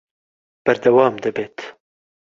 بەردەوام 0.65 1.13
دەبێت 1.23 1.57